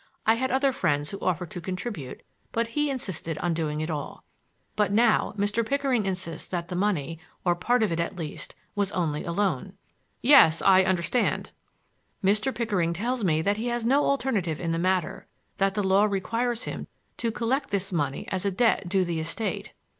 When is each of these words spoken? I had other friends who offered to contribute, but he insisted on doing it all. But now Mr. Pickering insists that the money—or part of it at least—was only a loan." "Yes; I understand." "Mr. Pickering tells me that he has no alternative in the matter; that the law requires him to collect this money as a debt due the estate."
I 0.25 0.33
had 0.33 0.49
other 0.49 0.71
friends 0.71 1.11
who 1.11 1.19
offered 1.19 1.51
to 1.51 1.61
contribute, 1.61 2.23
but 2.51 2.69
he 2.69 2.89
insisted 2.89 3.37
on 3.37 3.53
doing 3.53 3.81
it 3.81 3.89
all. 3.91 4.23
But 4.75 4.91
now 4.91 5.35
Mr. 5.37 5.63
Pickering 5.63 6.07
insists 6.07 6.47
that 6.47 6.69
the 6.69 6.75
money—or 6.75 7.53
part 7.53 7.83
of 7.83 7.91
it 7.91 7.99
at 7.99 8.15
least—was 8.15 8.91
only 8.93 9.23
a 9.25 9.31
loan." 9.31 9.73
"Yes; 10.23 10.59
I 10.63 10.81
understand." 10.85 11.51
"Mr. 12.23 12.51
Pickering 12.51 12.93
tells 12.93 13.23
me 13.23 13.43
that 13.43 13.57
he 13.57 13.67
has 13.67 13.85
no 13.85 14.05
alternative 14.05 14.59
in 14.59 14.71
the 14.71 14.79
matter; 14.79 15.27
that 15.57 15.75
the 15.75 15.83
law 15.83 16.05
requires 16.05 16.63
him 16.63 16.87
to 17.17 17.31
collect 17.31 17.69
this 17.69 17.91
money 17.91 18.27
as 18.29 18.43
a 18.43 18.49
debt 18.49 18.89
due 18.89 19.03
the 19.05 19.19
estate." 19.19 19.73